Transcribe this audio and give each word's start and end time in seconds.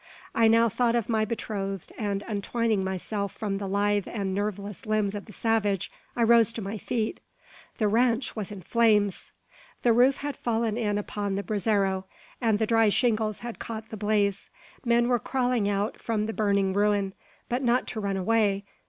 I 0.33 0.47
now 0.47 0.67
thought 0.67 0.95
of 0.95 1.09
my 1.09 1.25
betrothed, 1.25 1.93
and, 1.95 2.23
untwining 2.27 2.83
myself 2.83 3.33
from 3.33 3.59
the 3.59 3.67
lithe 3.67 4.07
and 4.07 4.33
nerveless 4.33 4.87
limbs 4.87 5.13
of 5.13 5.25
the 5.25 5.31
savage, 5.31 5.91
I 6.15 6.23
rose 6.23 6.51
to 6.53 6.61
my 6.63 6.79
feet. 6.79 7.19
The 7.77 7.87
ranche 7.87 8.35
was 8.35 8.51
in 8.51 8.63
flames! 8.63 9.31
The 9.83 9.93
roof 9.93 10.17
had 10.17 10.35
fallen 10.35 10.75
in 10.75 10.97
upon 10.97 11.35
the 11.35 11.43
brazero, 11.43 12.05
and 12.41 12.57
the 12.57 12.65
dry 12.65 12.89
shingles 12.89 13.41
had 13.41 13.59
caught 13.59 13.89
the 13.89 13.95
blaze. 13.95 14.49
Men 14.83 15.07
were 15.07 15.19
crawling 15.19 15.69
out 15.69 15.99
from 16.01 16.25
the 16.25 16.33
burning 16.33 16.73
ruin, 16.73 17.13
but 17.47 17.61
not 17.61 17.85
to 17.89 17.99
run 17.99 18.17
away. 18.17 18.65